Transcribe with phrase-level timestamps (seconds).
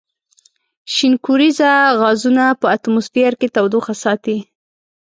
[0.93, 4.37] شینکوریزه غازونه په اتموسفیر کې تودوخه ساتي.